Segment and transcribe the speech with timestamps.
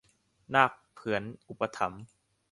[0.53, 2.03] นาคเผื่อนอุปถัมภ์